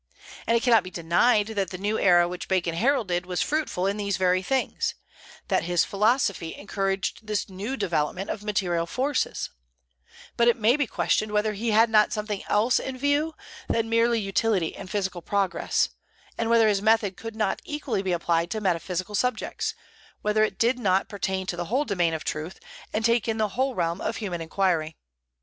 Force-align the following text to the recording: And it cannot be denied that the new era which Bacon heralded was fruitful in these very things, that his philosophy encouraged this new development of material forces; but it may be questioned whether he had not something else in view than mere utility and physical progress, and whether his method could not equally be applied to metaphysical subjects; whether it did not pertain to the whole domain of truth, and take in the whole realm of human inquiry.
And 0.47 0.57
it 0.57 0.63
cannot 0.63 0.81
be 0.81 0.89
denied 0.89 1.49
that 1.49 1.69
the 1.69 1.77
new 1.77 1.99
era 1.99 2.27
which 2.27 2.47
Bacon 2.47 2.73
heralded 2.73 3.27
was 3.27 3.43
fruitful 3.43 3.85
in 3.85 3.97
these 3.97 4.17
very 4.17 4.41
things, 4.41 4.95
that 5.47 5.65
his 5.65 5.85
philosophy 5.85 6.55
encouraged 6.55 7.27
this 7.27 7.47
new 7.47 7.77
development 7.77 8.31
of 8.31 8.41
material 8.43 8.87
forces; 8.87 9.51
but 10.37 10.47
it 10.47 10.57
may 10.57 10.75
be 10.75 10.87
questioned 10.87 11.31
whether 11.31 11.53
he 11.53 11.69
had 11.69 11.87
not 11.87 12.11
something 12.11 12.41
else 12.49 12.79
in 12.79 12.97
view 12.97 13.35
than 13.67 13.91
mere 13.91 14.11
utility 14.15 14.75
and 14.75 14.89
physical 14.89 15.21
progress, 15.21 15.89
and 16.35 16.49
whether 16.49 16.67
his 16.67 16.81
method 16.81 17.15
could 17.15 17.35
not 17.35 17.61
equally 17.63 18.01
be 18.01 18.11
applied 18.11 18.49
to 18.49 18.59
metaphysical 18.59 19.13
subjects; 19.13 19.75
whether 20.23 20.43
it 20.43 20.57
did 20.57 20.79
not 20.79 21.09
pertain 21.09 21.45
to 21.45 21.55
the 21.55 21.65
whole 21.65 21.85
domain 21.85 22.15
of 22.15 22.23
truth, 22.23 22.59
and 22.91 23.05
take 23.05 23.27
in 23.27 23.37
the 23.37 23.49
whole 23.49 23.75
realm 23.75 24.01
of 24.01 24.17
human 24.17 24.41
inquiry. 24.41 24.97